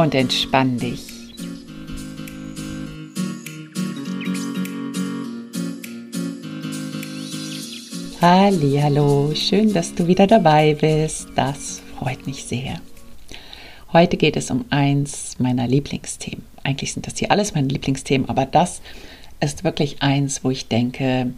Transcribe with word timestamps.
Und 0.00 0.14
entspann 0.14 0.78
dich. 0.78 1.02
Hallo, 8.22 9.34
schön, 9.34 9.74
dass 9.74 9.94
du 9.94 10.06
wieder 10.06 10.26
dabei 10.26 10.72
bist. 10.72 11.28
Das 11.34 11.82
freut 11.98 12.26
mich 12.26 12.44
sehr. 12.44 12.80
Heute 13.92 14.16
geht 14.16 14.38
es 14.38 14.50
um 14.50 14.64
eins 14.70 15.38
meiner 15.38 15.68
Lieblingsthemen. 15.68 16.46
Eigentlich 16.64 16.94
sind 16.94 17.06
das 17.06 17.18
hier 17.18 17.30
alles 17.30 17.54
meine 17.54 17.68
Lieblingsthemen, 17.68 18.26
aber 18.30 18.46
das 18.46 18.80
ist 19.40 19.64
wirklich 19.64 20.00
eins, 20.00 20.42
wo 20.42 20.50
ich 20.50 20.68
denke, 20.68 21.34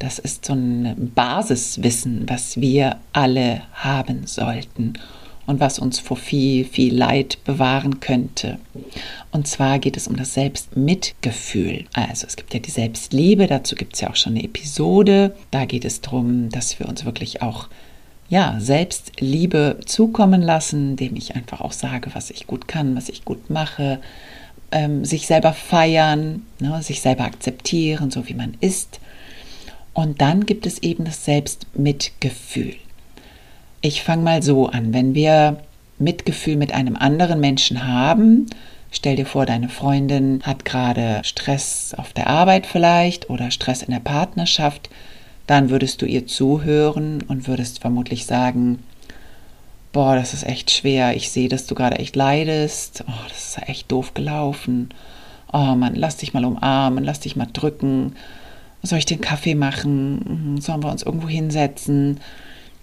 das 0.00 0.18
ist 0.18 0.44
so 0.44 0.52
ein 0.52 1.12
Basiswissen, 1.14 2.28
was 2.28 2.60
wir 2.60 2.98
alle 3.14 3.62
haben 3.72 4.26
sollten 4.26 4.98
und 5.46 5.60
was 5.60 5.78
uns 5.78 5.98
vor 5.98 6.16
viel, 6.16 6.64
viel 6.64 6.94
Leid 6.94 7.38
bewahren 7.44 8.00
könnte. 8.00 8.58
Und 9.30 9.46
zwar 9.46 9.78
geht 9.78 9.96
es 9.96 10.08
um 10.08 10.16
das 10.16 10.34
Selbstmitgefühl. 10.34 11.84
Also 11.92 12.26
es 12.26 12.36
gibt 12.36 12.54
ja 12.54 12.60
die 12.60 12.70
Selbstliebe, 12.70 13.46
dazu 13.46 13.74
gibt 13.74 13.94
es 13.94 14.00
ja 14.00 14.10
auch 14.10 14.16
schon 14.16 14.34
eine 14.34 14.44
Episode. 14.44 15.34
Da 15.50 15.64
geht 15.64 15.84
es 15.84 16.00
darum, 16.00 16.48
dass 16.48 16.78
wir 16.78 16.88
uns 16.88 17.04
wirklich 17.04 17.42
auch 17.42 17.68
ja, 18.28 18.56
Selbstliebe 18.58 19.80
zukommen 19.84 20.40
lassen, 20.40 20.90
indem 20.90 21.16
ich 21.16 21.36
einfach 21.36 21.60
auch 21.60 21.72
sage, 21.72 22.10
was 22.14 22.30
ich 22.30 22.46
gut 22.46 22.66
kann, 22.66 22.96
was 22.96 23.08
ich 23.08 23.24
gut 23.24 23.50
mache, 23.50 24.00
ähm, 24.72 25.04
sich 25.04 25.26
selber 25.26 25.52
feiern, 25.52 26.42
ne, 26.58 26.82
sich 26.82 27.00
selber 27.00 27.24
akzeptieren, 27.24 28.10
so 28.10 28.28
wie 28.28 28.34
man 28.34 28.56
ist. 28.60 29.00
Und 29.92 30.20
dann 30.20 30.46
gibt 30.46 30.66
es 30.66 30.82
eben 30.82 31.04
das 31.04 31.24
Selbstmitgefühl. 31.24 32.74
Ich 33.86 34.02
fange 34.02 34.22
mal 34.22 34.42
so 34.42 34.68
an, 34.68 34.94
wenn 34.94 35.14
wir 35.14 35.58
Mitgefühl 35.98 36.56
mit 36.56 36.72
einem 36.72 36.96
anderen 36.96 37.38
Menschen 37.38 37.86
haben, 37.86 38.46
stell 38.90 39.14
dir 39.14 39.26
vor, 39.26 39.44
deine 39.44 39.68
Freundin 39.68 40.40
hat 40.42 40.64
gerade 40.64 41.20
Stress 41.22 41.94
auf 41.94 42.14
der 42.14 42.28
Arbeit 42.28 42.64
vielleicht 42.64 43.28
oder 43.28 43.50
Stress 43.50 43.82
in 43.82 43.92
der 43.92 44.00
Partnerschaft, 44.00 44.88
dann 45.46 45.68
würdest 45.68 46.00
du 46.00 46.06
ihr 46.06 46.26
zuhören 46.26 47.20
und 47.28 47.46
würdest 47.46 47.80
vermutlich 47.80 48.24
sagen, 48.24 48.82
boah, 49.92 50.16
das 50.16 50.32
ist 50.32 50.46
echt 50.46 50.70
schwer, 50.70 51.14
ich 51.14 51.28
sehe, 51.28 51.50
dass 51.50 51.66
du 51.66 51.74
gerade 51.74 51.98
echt 51.98 52.16
leidest, 52.16 53.04
oh, 53.06 53.28
das 53.28 53.48
ist 53.48 53.68
echt 53.68 53.92
doof 53.92 54.14
gelaufen, 54.14 54.88
oh 55.52 55.74
Mann, 55.74 55.94
lass 55.94 56.16
dich 56.16 56.32
mal 56.32 56.46
umarmen, 56.46 57.04
lass 57.04 57.20
dich 57.20 57.36
mal 57.36 57.48
drücken, 57.52 58.16
soll 58.82 58.96
ich 58.96 59.04
den 59.04 59.20
Kaffee 59.20 59.54
machen, 59.54 60.58
sollen 60.62 60.82
wir 60.82 60.90
uns 60.90 61.02
irgendwo 61.02 61.28
hinsetzen, 61.28 62.20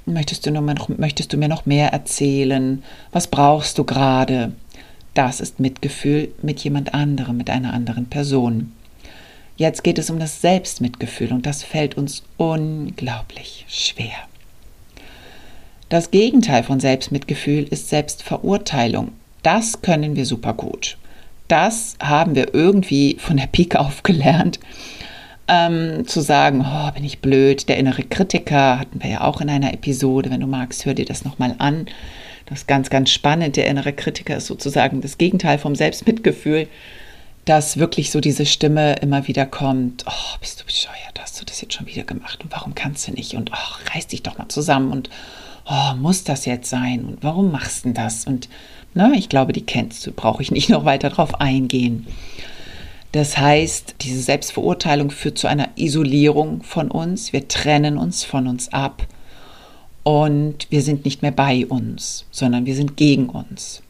möchtest 0.05 0.45
du, 0.45 0.51
noch, 0.51 0.89
möchtest 0.89 1.33
du 1.33 1.37
mir 1.37 1.47
noch 1.47 1.65
mehr 1.65 1.89
erzählen, 1.89 2.83
was 3.11 3.27
brauchst 3.27 3.77
du 3.77 3.83
gerade? 3.83 4.53
Das 5.13 5.41
ist 5.41 5.59
Mitgefühl 5.59 6.33
mit 6.41 6.61
jemand 6.61 6.93
anderem, 6.93 7.37
mit 7.37 7.49
einer 7.49 7.73
anderen 7.73 8.05
Person. 8.05 8.71
Jetzt 9.57 9.83
geht 9.83 9.99
es 9.99 10.09
um 10.09 10.19
das 10.19 10.41
Selbstmitgefühl 10.41 11.33
und 11.33 11.45
das 11.45 11.63
fällt 11.63 11.97
uns 11.97 12.23
unglaublich 12.37 13.65
schwer. 13.67 14.15
Das 15.89 16.09
Gegenteil 16.09 16.63
von 16.63 16.79
Selbstmitgefühl 16.79 17.65
ist 17.65 17.89
Selbstverurteilung. 17.89 19.11
Das 19.43 19.81
können 19.81 20.15
wir 20.15 20.25
super 20.25 20.53
gut. 20.53 20.97
Das 21.49 21.97
haben 22.01 22.33
wir 22.33 22.53
irgendwie 22.53 23.17
von 23.19 23.35
der 23.35 23.47
Pike 23.47 23.77
auf 23.77 24.03
gelernt. 24.03 24.59
Ähm, 25.53 26.07
zu 26.07 26.21
sagen, 26.21 26.65
oh, 26.65 26.91
bin 26.91 27.03
ich 27.03 27.19
blöd, 27.19 27.67
der 27.67 27.77
innere 27.77 28.03
Kritiker 28.03 28.79
hatten 28.79 29.03
wir 29.03 29.09
ja 29.09 29.21
auch 29.21 29.41
in 29.41 29.49
einer 29.49 29.73
Episode. 29.73 30.29
Wenn 30.29 30.39
du 30.39 30.47
magst, 30.47 30.85
hör 30.85 30.93
dir 30.93 31.03
das 31.03 31.25
nochmal 31.25 31.55
an. 31.57 31.87
Das 32.45 32.59
ist 32.59 32.67
ganz, 32.67 32.89
ganz 32.89 33.09
spannend. 33.09 33.57
Der 33.57 33.67
innere 33.67 33.91
Kritiker 33.91 34.37
ist 34.37 34.47
sozusagen 34.47 35.01
das 35.01 35.17
Gegenteil 35.17 35.57
vom 35.57 35.75
Selbstmitgefühl 35.75 36.67
dass 37.45 37.77
wirklich 37.77 38.11
so 38.11 38.19
diese 38.19 38.45
Stimme 38.45 38.93
immer 39.01 39.27
wieder 39.27 39.45
kommt, 39.45 40.05
oh, 40.07 40.37
bist 40.39 40.61
du 40.61 40.65
bescheuert, 40.65 41.19
hast 41.19 41.41
du 41.41 41.45
das 41.45 41.61
jetzt 41.61 41.73
schon 41.73 41.87
wieder 41.87 42.03
gemacht 42.03 42.43
und 42.43 42.51
warum 42.51 42.75
kannst 42.75 43.07
du 43.07 43.13
nicht 43.13 43.35
und 43.35 43.51
oh, 43.51 43.93
reiß 43.93 44.07
dich 44.07 44.23
doch 44.23 44.37
mal 44.37 44.49
zusammen 44.49 44.91
und 44.91 45.09
oh, 45.65 45.95
muss 45.95 46.23
das 46.23 46.45
jetzt 46.45 46.69
sein 46.69 47.05
und 47.05 47.23
warum 47.23 47.51
machst 47.51 47.85
du 47.85 47.93
das 47.93 48.25
und 48.25 48.47
ne, 48.93 49.13
ich 49.15 49.29
glaube, 49.29 49.53
die 49.53 49.65
kennst 49.65 50.05
du, 50.05 50.11
brauche 50.11 50.43
ich 50.43 50.51
nicht 50.51 50.69
noch 50.69 50.85
weiter 50.85 51.09
drauf 51.09 51.41
eingehen. 51.41 52.05
Das 53.11 53.37
heißt, 53.37 53.95
diese 54.01 54.21
Selbstverurteilung 54.21 55.11
führt 55.11 55.37
zu 55.37 55.47
einer 55.47 55.69
Isolierung 55.75 56.63
von 56.63 56.89
uns, 56.89 57.33
wir 57.33 57.47
trennen 57.47 57.97
uns 57.97 58.23
von 58.23 58.47
uns 58.47 58.71
ab 58.71 59.05
und 60.03 60.67
wir 60.69 60.81
sind 60.81 61.03
nicht 61.05 61.21
mehr 61.21 61.31
bei 61.31 61.65
uns, 61.65 62.25
sondern 62.31 62.65
wir 62.65 62.75
sind 62.75 62.95
gegen 62.95 63.29
uns. 63.29 63.83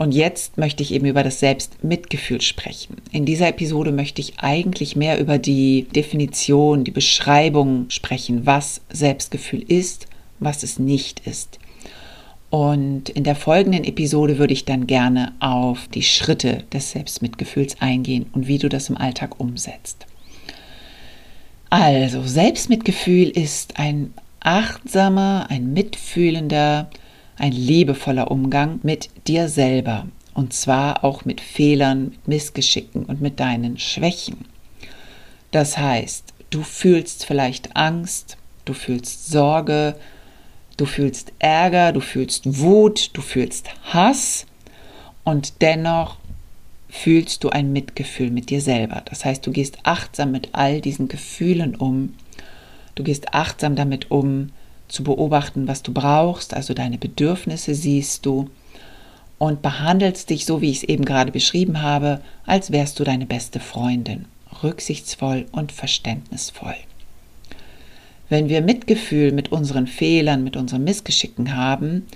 Und 0.00 0.12
jetzt 0.12 0.56
möchte 0.56 0.82
ich 0.82 0.94
eben 0.94 1.04
über 1.04 1.22
das 1.22 1.40
Selbstmitgefühl 1.40 2.40
sprechen. 2.40 2.96
In 3.12 3.26
dieser 3.26 3.48
Episode 3.48 3.92
möchte 3.92 4.22
ich 4.22 4.38
eigentlich 4.38 4.96
mehr 4.96 5.20
über 5.20 5.36
die 5.36 5.88
Definition, 5.94 6.84
die 6.84 6.90
Beschreibung 6.90 7.84
sprechen, 7.90 8.46
was 8.46 8.80
Selbstgefühl 8.90 9.62
ist, 9.62 10.06
was 10.38 10.62
es 10.62 10.78
nicht 10.78 11.26
ist. 11.26 11.59
Und 12.50 13.08
in 13.08 13.22
der 13.22 13.36
folgenden 13.36 13.84
Episode 13.84 14.38
würde 14.38 14.52
ich 14.52 14.64
dann 14.64 14.88
gerne 14.88 15.32
auf 15.38 15.86
die 15.94 16.02
Schritte 16.02 16.64
des 16.72 16.90
Selbstmitgefühls 16.90 17.80
eingehen 17.80 18.26
und 18.32 18.48
wie 18.48 18.58
du 18.58 18.68
das 18.68 18.90
im 18.90 18.96
Alltag 18.96 19.38
umsetzt. 19.38 20.06
Also, 21.70 22.24
Selbstmitgefühl 22.24 23.28
ist 23.28 23.78
ein 23.78 24.12
achtsamer, 24.40 25.46
ein 25.48 25.72
mitfühlender, 25.72 26.90
ein 27.36 27.52
liebevoller 27.52 28.32
Umgang 28.32 28.80
mit 28.82 29.08
dir 29.28 29.48
selber. 29.48 30.08
Und 30.34 30.52
zwar 30.52 31.04
auch 31.04 31.24
mit 31.24 31.40
Fehlern, 31.40 32.06
mit 32.06 32.28
Missgeschicken 32.28 33.04
und 33.04 33.20
mit 33.20 33.38
deinen 33.38 33.78
Schwächen. 33.78 34.44
Das 35.52 35.78
heißt, 35.78 36.34
du 36.50 36.62
fühlst 36.62 37.24
vielleicht 37.24 37.76
Angst, 37.76 38.36
du 38.64 38.72
fühlst 38.72 39.28
Sorge, 39.28 39.94
du 40.80 40.86
fühlst 40.86 41.32
Ärger, 41.38 41.92
du 41.92 42.00
fühlst 42.00 42.58
Wut, 42.58 43.10
du 43.12 43.20
fühlst 43.20 43.68
Hass 43.92 44.46
und 45.24 45.60
dennoch 45.60 46.16
fühlst 46.88 47.44
du 47.44 47.50
ein 47.50 47.72
Mitgefühl 47.72 48.30
mit 48.30 48.50
dir 48.50 48.60
selber. 48.60 49.02
Das 49.04 49.24
heißt, 49.24 49.46
du 49.46 49.52
gehst 49.52 49.78
achtsam 49.84 50.32
mit 50.32 50.48
all 50.52 50.80
diesen 50.80 51.08
Gefühlen 51.08 51.76
um. 51.76 52.14
Du 52.94 53.04
gehst 53.04 53.34
achtsam 53.34 53.76
damit 53.76 54.10
um, 54.10 54.50
zu 54.88 55.04
beobachten, 55.04 55.68
was 55.68 55.82
du 55.82 55.92
brauchst, 55.92 56.54
also 56.54 56.74
deine 56.74 56.98
Bedürfnisse 56.98 57.74
siehst 57.74 58.26
du 58.26 58.50
und 59.38 59.62
behandelst 59.62 60.30
dich 60.30 60.46
so, 60.46 60.60
wie 60.60 60.70
ich 60.70 60.78
es 60.78 60.82
eben 60.84 61.04
gerade 61.04 61.30
beschrieben 61.30 61.80
habe, 61.82 62.20
als 62.44 62.72
wärst 62.72 62.98
du 62.98 63.04
deine 63.04 63.26
beste 63.26 63.60
Freundin, 63.60 64.24
rücksichtsvoll 64.62 65.46
und 65.52 65.72
verständnisvoll. 65.72 66.76
Wenn 68.30 68.48
wir 68.48 68.62
Mitgefühl 68.62 69.32
mit 69.32 69.52
unseren 69.52 69.88
Fehlern, 69.88 70.44
mit 70.44 70.56
unseren 70.56 70.84
Missgeschicken 70.84 71.56
haben, 71.56 72.06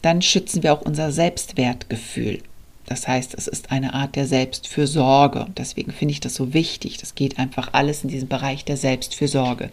dann 0.00 0.22
schützen 0.22 0.62
wir 0.62 0.72
auch 0.72 0.82
unser 0.82 1.10
Selbstwertgefühl. 1.10 2.38
Das 2.86 3.08
heißt, 3.08 3.34
es 3.34 3.48
ist 3.48 3.72
eine 3.72 3.92
Art 3.92 4.14
der 4.14 4.26
Selbstfürsorge. 4.26 5.46
Deswegen 5.58 5.90
finde 5.90 6.12
ich 6.12 6.20
das 6.20 6.36
so 6.36 6.54
wichtig. 6.54 6.98
Das 6.98 7.16
geht 7.16 7.40
einfach 7.40 7.70
alles 7.72 8.04
in 8.04 8.10
diesem 8.10 8.28
Bereich 8.28 8.64
der 8.64 8.76
Selbstfürsorge. 8.76 9.70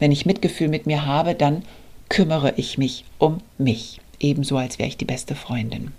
Wenn 0.00 0.10
ich 0.10 0.26
Mitgefühl 0.26 0.68
mit 0.68 0.86
mir 0.86 1.06
habe, 1.06 1.36
dann 1.36 1.62
kümmere 2.08 2.54
ich 2.56 2.76
mich 2.76 3.04
um 3.18 3.38
mich, 3.56 4.00
ebenso 4.18 4.56
als 4.56 4.80
wäre 4.80 4.88
ich 4.88 4.96
die 4.96 5.04
beste 5.04 5.36
Freundin. 5.36 5.92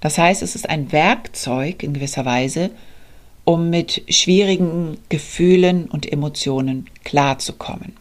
Das 0.00 0.18
heißt, 0.18 0.42
es 0.42 0.54
ist 0.54 0.68
ein 0.68 0.92
Werkzeug 0.92 1.82
in 1.82 1.94
gewisser 1.94 2.26
Weise, 2.26 2.70
um 3.44 3.70
mit 3.70 4.02
schwierigen 4.08 4.98
Gefühlen 5.08 5.86
und 5.86 6.10
Emotionen 6.10 6.86
klarzukommen, 7.04 7.92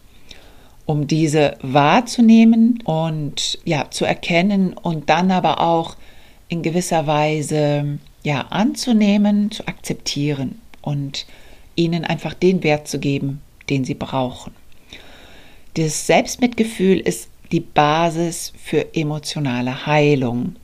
um 0.86 1.08
diese 1.08 1.58
wahrzunehmen 1.62 2.80
und 2.86 3.60
ja 3.66 3.90
zu 3.90 4.06
erkennen 4.06 4.74
und 4.74 5.10
dann 5.10 5.32
aber 5.32 5.60
auch 5.60 5.96
in 6.48 6.62
gewisser 6.62 7.08
Weise 7.08 8.00
ja 8.24 8.42
anzunehmen, 8.50 9.52
zu 9.52 9.68
akzeptieren 9.68 10.62
und 10.82 11.26
ihnen 11.76 12.06
einfach 12.06 12.34
den 12.34 12.64
Wert 12.64 12.88
zu 12.88 13.00
geben, 13.00 13.42
den 13.70 13.84
sie 13.84 13.96
brauchen. 13.96 14.54
Das 15.76 16.06
Selbstmitgefühl 16.06 17.00
ist 17.00 17.30
die 17.52 17.60
Basis 17.60 18.54
für 18.64 18.96
emotionale 18.96 19.86
Heilung. 19.86 20.56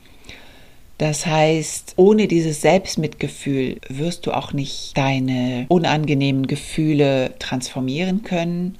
Das 1.00 1.24
heißt, 1.24 1.94
ohne 1.96 2.28
dieses 2.28 2.60
Selbstmitgefühl 2.60 3.80
wirst 3.88 4.26
du 4.26 4.32
auch 4.32 4.52
nicht 4.52 4.94
deine 4.98 5.64
unangenehmen 5.68 6.46
Gefühle 6.46 7.32
transformieren 7.38 8.22
können, 8.22 8.76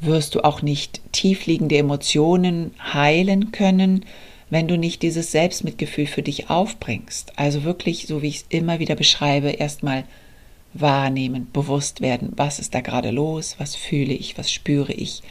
wirst 0.00 0.34
du 0.34 0.40
auch 0.40 0.60
nicht 0.60 1.00
tiefliegende 1.12 1.76
Emotionen 1.76 2.74
heilen 2.82 3.52
können, 3.52 4.04
wenn 4.50 4.66
du 4.66 4.76
nicht 4.76 5.02
dieses 5.02 5.30
Selbstmitgefühl 5.30 6.08
für 6.08 6.22
dich 6.22 6.50
aufbringst. 6.50 7.34
Also 7.36 7.62
wirklich, 7.62 8.08
so 8.08 8.22
wie 8.22 8.28
ich 8.28 8.38
es 8.38 8.46
immer 8.48 8.80
wieder 8.80 8.96
beschreibe, 8.96 9.50
erstmal 9.50 10.02
wahrnehmen, 10.74 11.46
bewusst 11.52 12.00
werden, 12.00 12.32
was 12.34 12.58
ist 12.58 12.74
da 12.74 12.80
gerade 12.80 13.12
los, 13.12 13.54
was 13.58 13.76
fühle 13.76 14.14
ich, 14.14 14.36
was 14.36 14.50
spüre 14.50 14.92
ich 14.92 15.22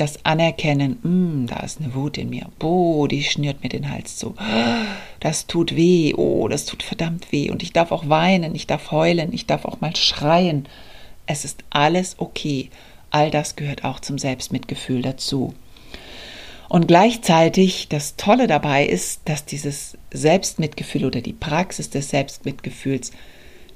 das 0.00 0.24
Anerkennen, 0.24 0.98
mm, 1.02 1.46
da 1.46 1.60
ist 1.60 1.80
eine 1.80 1.94
Wut 1.94 2.16
in 2.16 2.30
mir, 2.30 2.46
boah, 2.58 3.06
die 3.06 3.22
schnürt 3.22 3.62
mir 3.62 3.68
den 3.68 3.90
Hals 3.90 4.16
zu, 4.16 4.34
das 5.20 5.46
tut 5.46 5.76
weh, 5.76 6.14
oh, 6.14 6.48
das 6.48 6.64
tut 6.64 6.82
verdammt 6.82 7.30
weh 7.32 7.50
und 7.50 7.62
ich 7.62 7.72
darf 7.72 7.92
auch 7.92 8.08
weinen, 8.08 8.54
ich 8.54 8.66
darf 8.66 8.90
heulen, 8.90 9.32
ich 9.32 9.46
darf 9.46 9.64
auch 9.66 9.80
mal 9.80 9.94
schreien. 9.94 10.66
Es 11.26 11.44
ist 11.44 11.62
alles 11.68 12.16
okay. 12.18 12.70
All 13.10 13.30
das 13.30 13.56
gehört 13.56 13.84
auch 13.84 14.00
zum 14.00 14.18
Selbstmitgefühl 14.18 15.02
dazu. 15.02 15.54
Und 16.68 16.88
gleichzeitig 16.88 17.88
das 17.88 18.16
Tolle 18.16 18.46
dabei 18.46 18.86
ist, 18.86 19.22
dass 19.26 19.44
dieses 19.44 19.98
Selbstmitgefühl 20.12 21.04
oder 21.04 21.20
die 21.20 21.32
Praxis 21.32 21.90
des 21.90 22.10
Selbstmitgefühls 22.10 23.10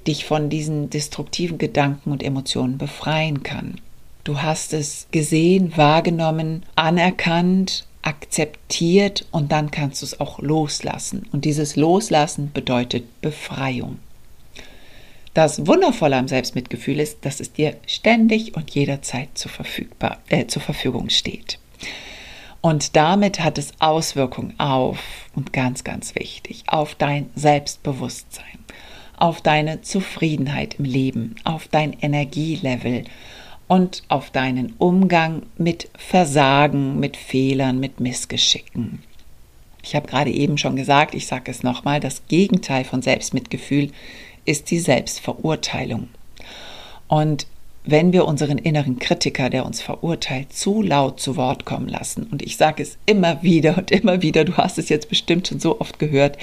dich 0.06 0.24
von 0.24 0.48
diesen 0.48 0.90
destruktiven 0.90 1.58
Gedanken 1.58 2.12
und 2.12 2.22
Emotionen 2.22 2.78
befreien 2.78 3.42
kann. 3.42 3.80
Du 4.24 4.40
hast 4.40 4.72
es 4.72 5.06
gesehen, 5.10 5.76
wahrgenommen, 5.76 6.64
anerkannt, 6.76 7.86
akzeptiert 8.00 9.26
und 9.30 9.52
dann 9.52 9.70
kannst 9.70 10.00
du 10.00 10.06
es 10.06 10.18
auch 10.18 10.38
loslassen. 10.40 11.26
Und 11.30 11.44
dieses 11.44 11.76
Loslassen 11.76 12.50
bedeutet 12.52 13.20
Befreiung. 13.20 13.98
Das 15.34 15.66
Wundervolle 15.66 16.16
am 16.16 16.28
Selbstmitgefühl 16.28 17.00
ist, 17.00 17.24
dass 17.26 17.40
es 17.40 17.52
dir 17.52 17.76
ständig 17.86 18.56
und 18.56 18.70
jederzeit 18.70 19.28
zur, 19.34 19.50
verfügbar, 19.50 20.18
äh, 20.28 20.46
zur 20.46 20.62
Verfügung 20.62 21.10
steht. 21.10 21.58
Und 22.60 22.96
damit 22.96 23.40
hat 23.40 23.58
es 23.58 23.72
Auswirkungen 23.78 24.58
auf, 24.58 24.98
und 25.34 25.52
ganz, 25.52 25.84
ganz 25.84 26.14
wichtig, 26.14 26.64
auf 26.66 26.94
dein 26.94 27.28
Selbstbewusstsein, 27.34 28.58
auf 29.18 29.42
deine 29.42 29.82
Zufriedenheit 29.82 30.76
im 30.78 30.86
Leben, 30.86 31.34
auf 31.44 31.68
dein 31.68 31.92
Energielevel 31.92 33.04
und 33.68 34.02
auf 34.08 34.30
deinen 34.30 34.74
Umgang 34.78 35.42
mit 35.56 35.88
Versagen, 35.96 37.00
mit 37.00 37.16
Fehlern, 37.16 37.80
mit 37.80 38.00
Missgeschicken. 38.00 39.02
Ich 39.82 39.94
habe 39.94 40.06
gerade 40.06 40.30
eben 40.30 40.56
schon 40.56 40.76
gesagt, 40.76 41.14
ich 41.14 41.26
sage 41.26 41.50
es 41.50 41.62
nochmal, 41.62 42.00
das 42.00 42.22
Gegenteil 42.28 42.84
von 42.84 43.02
Selbstmitgefühl 43.02 43.90
ist 44.44 44.70
die 44.70 44.78
Selbstverurteilung. 44.78 46.08
Und 47.08 47.46
wenn 47.84 48.14
wir 48.14 48.24
unseren 48.24 48.56
inneren 48.56 48.98
Kritiker, 48.98 49.50
der 49.50 49.66
uns 49.66 49.82
verurteilt, 49.82 50.54
zu 50.54 50.80
laut 50.80 51.20
zu 51.20 51.36
Wort 51.36 51.66
kommen 51.66 51.88
lassen, 51.88 52.26
und 52.30 52.40
ich 52.40 52.56
sage 52.56 52.82
es 52.82 52.96
immer 53.04 53.42
wieder 53.42 53.76
und 53.76 53.90
immer 53.90 54.22
wieder, 54.22 54.44
du 54.44 54.56
hast 54.56 54.78
es 54.78 54.88
jetzt 54.88 55.10
bestimmt 55.10 55.48
schon 55.48 55.60
so 55.60 55.80
oft 55.80 55.98
gehört, 55.98 56.38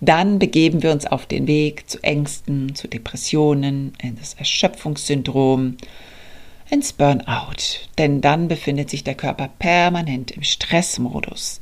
dann 0.00 0.38
begeben 0.38 0.82
wir 0.82 0.92
uns 0.92 1.06
auf 1.06 1.26
den 1.26 1.46
Weg 1.46 1.90
zu 1.90 2.02
Ängsten, 2.02 2.74
zu 2.74 2.88
Depressionen, 2.88 3.92
in 4.00 4.16
das 4.16 4.34
Erschöpfungssyndrom, 4.34 5.76
ins 6.70 6.92
Burnout, 6.92 7.88
denn 7.98 8.20
dann 8.20 8.46
befindet 8.46 8.90
sich 8.90 9.02
der 9.02 9.16
Körper 9.16 9.48
permanent 9.58 10.30
im 10.30 10.44
Stressmodus. 10.44 11.58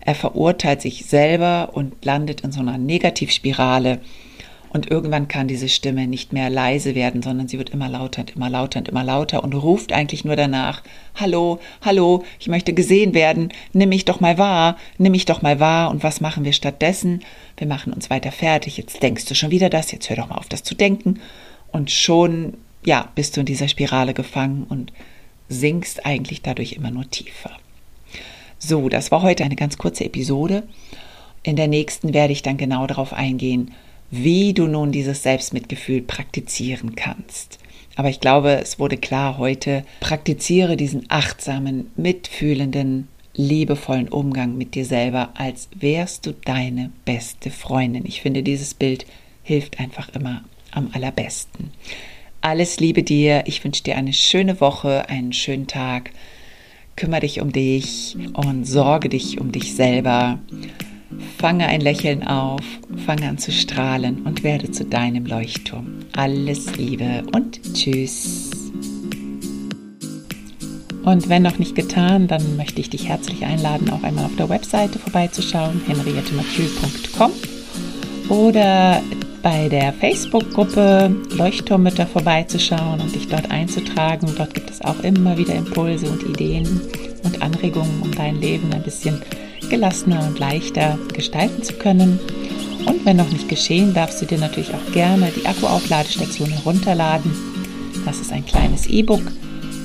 Er 0.00 0.14
verurteilt 0.14 0.82
sich 0.82 1.06
selber 1.06 1.70
und 1.72 2.04
landet 2.04 2.42
in 2.42 2.52
so 2.52 2.60
einer 2.60 2.76
Negativspirale. 2.76 4.00
Und 4.68 4.90
irgendwann 4.90 5.28
kann 5.28 5.46
diese 5.46 5.68
Stimme 5.68 6.08
nicht 6.08 6.32
mehr 6.32 6.50
leise 6.50 6.96
werden, 6.96 7.22
sondern 7.22 7.46
sie 7.46 7.58
wird 7.58 7.70
immer 7.70 7.88
lauter 7.88 8.22
und 8.22 8.30
immer 8.32 8.50
lauter 8.50 8.80
und 8.80 8.88
immer 8.88 9.04
lauter 9.04 9.44
und 9.44 9.54
ruft 9.54 9.92
eigentlich 9.92 10.24
nur 10.24 10.36
danach, 10.36 10.82
Hallo, 11.14 11.60
hallo, 11.80 12.24
ich 12.40 12.48
möchte 12.48 12.74
gesehen 12.74 13.14
werden, 13.14 13.50
nimm 13.72 13.88
mich 13.90 14.04
doch 14.04 14.18
mal 14.18 14.36
wahr, 14.36 14.76
nimm 14.98 15.12
mich 15.12 15.26
doch 15.26 15.42
mal 15.42 15.60
wahr. 15.60 15.90
Und 15.90 16.02
was 16.02 16.20
machen 16.20 16.44
wir 16.44 16.52
stattdessen? 16.52 17.20
Wir 17.56 17.68
machen 17.68 17.92
uns 17.92 18.10
weiter 18.10 18.32
fertig. 18.32 18.76
Jetzt 18.76 19.02
denkst 19.02 19.26
du 19.26 19.34
schon 19.34 19.52
wieder 19.52 19.70
das, 19.70 19.92
jetzt 19.92 20.10
hör 20.10 20.16
doch 20.16 20.28
mal 20.28 20.38
auf, 20.38 20.48
das 20.48 20.64
zu 20.64 20.74
denken. 20.74 21.20
Und 21.70 21.92
schon 21.92 22.54
ja, 22.84 23.10
bist 23.14 23.36
du 23.36 23.40
in 23.40 23.46
dieser 23.46 23.68
Spirale 23.68 24.14
gefangen 24.14 24.64
und 24.68 24.92
sinkst 25.48 26.06
eigentlich 26.06 26.42
dadurch 26.42 26.72
immer 26.72 26.90
nur 26.90 27.10
tiefer. 27.10 27.50
So, 28.58 28.88
das 28.88 29.10
war 29.10 29.22
heute 29.22 29.44
eine 29.44 29.56
ganz 29.56 29.76
kurze 29.78 30.04
Episode. 30.04 30.62
In 31.42 31.56
der 31.56 31.68
nächsten 31.68 32.14
werde 32.14 32.32
ich 32.32 32.42
dann 32.42 32.56
genau 32.56 32.86
darauf 32.86 33.12
eingehen, 33.12 33.72
wie 34.10 34.54
du 34.54 34.66
nun 34.66 34.92
dieses 34.92 35.22
Selbstmitgefühl 35.22 36.02
praktizieren 36.02 36.94
kannst. 36.94 37.58
Aber 37.96 38.08
ich 38.08 38.20
glaube, 38.20 38.60
es 38.60 38.78
wurde 38.78 38.96
klar 38.96 39.38
heute, 39.38 39.84
praktiziere 40.00 40.76
diesen 40.76 41.04
achtsamen, 41.08 41.90
mitfühlenden, 41.96 43.08
liebevollen 43.34 44.08
Umgang 44.08 44.56
mit 44.56 44.74
dir 44.74 44.84
selber, 44.84 45.30
als 45.34 45.68
wärst 45.74 46.26
du 46.26 46.32
deine 46.32 46.90
beste 47.04 47.50
Freundin. 47.50 48.04
Ich 48.06 48.20
finde, 48.20 48.42
dieses 48.42 48.74
Bild 48.74 49.06
hilft 49.42 49.80
einfach 49.80 50.08
immer 50.10 50.42
am 50.70 50.90
allerbesten. 50.92 51.70
Alles 52.44 52.78
Liebe 52.78 53.02
dir. 53.02 53.44
Ich 53.46 53.64
wünsche 53.64 53.82
dir 53.82 53.96
eine 53.96 54.12
schöne 54.12 54.60
Woche, 54.60 55.08
einen 55.08 55.32
schönen 55.32 55.66
Tag. 55.66 56.10
Kümmere 56.94 57.20
dich 57.20 57.40
um 57.40 57.52
dich 57.52 58.18
und 58.34 58.66
sorge 58.66 59.08
dich 59.08 59.40
um 59.40 59.50
dich 59.50 59.74
selber. 59.74 60.38
Fange 61.38 61.66
ein 61.66 61.80
Lächeln 61.80 62.22
auf, 62.22 62.60
fange 63.06 63.30
an 63.30 63.38
zu 63.38 63.50
strahlen 63.50 64.26
und 64.26 64.44
werde 64.44 64.70
zu 64.70 64.84
deinem 64.84 65.24
Leuchtturm. 65.24 66.00
Alles 66.14 66.76
Liebe 66.76 67.22
und 67.34 67.62
Tschüss. 67.72 68.50
Und 71.02 71.30
wenn 71.30 71.42
noch 71.42 71.58
nicht 71.58 71.74
getan, 71.74 72.28
dann 72.28 72.58
möchte 72.58 72.82
ich 72.82 72.90
dich 72.90 73.08
herzlich 73.08 73.46
einladen, 73.46 73.88
auch 73.88 74.02
einmal 74.02 74.26
auf 74.26 74.36
der 74.36 74.50
Webseite 74.50 74.98
vorbeizuschauen, 74.98 75.80
henriettemathieu.com 75.86 77.32
oder 78.28 79.02
bei 79.44 79.68
der 79.68 79.92
Facebook-Gruppe 79.92 81.14
Leuchtturmmütter 81.36 82.06
vorbeizuschauen 82.06 82.98
und 82.98 83.14
dich 83.14 83.28
dort 83.28 83.50
einzutragen. 83.50 84.34
Dort 84.38 84.54
gibt 84.54 84.70
es 84.70 84.80
auch 84.80 84.98
immer 85.00 85.36
wieder 85.36 85.54
Impulse 85.54 86.06
und 86.06 86.22
Ideen 86.22 86.80
und 87.22 87.42
Anregungen, 87.42 88.00
um 88.00 88.10
dein 88.10 88.40
Leben 88.40 88.72
ein 88.72 88.82
bisschen 88.82 89.20
gelassener 89.68 90.26
und 90.26 90.38
leichter 90.38 90.98
gestalten 91.12 91.62
zu 91.62 91.74
können. 91.74 92.18
Und 92.86 93.04
wenn 93.04 93.18
noch 93.18 93.30
nicht 93.30 93.50
geschehen, 93.50 93.92
darfst 93.92 94.22
du 94.22 94.26
dir 94.26 94.38
natürlich 94.38 94.72
auch 94.72 94.92
gerne 94.92 95.30
die 95.36 95.44
Akkuaufladestation 95.44 96.48
herunterladen. 96.48 97.30
Das 98.06 98.20
ist 98.20 98.32
ein 98.32 98.46
kleines 98.46 98.86
E-Book, 98.86 99.30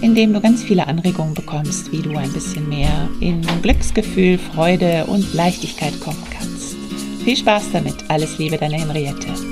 in 0.02 0.16
dem 0.16 0.32
du 0.32 0.40
ganz 0.40 0.64
viele 0.64 0.88
Anregungen 0.88 1.34
bekommst, 1.34 1.92
wie 1.92 2.02
du 2.02 2.16
ein 2.16 2.32
bisschen 2.32 2.70
mehr 2.70 3.10
in 3.20 3.42
Glücksgefühl, 3.62 4.38
Freude 4.38 5.06
und 5.08 5.34
Leichtigkeit 5.34 6.00
kommen 6.00 6.24
kannst. 6.32 6.78
Viel 7.26 7.36
Spaß 7.36 7.72
damit. 7.74 7.96
Alles 8.08 8.38
Liebe, 8.38 8.58
deine 8.58 8.78
Henriette. 8.78 9.49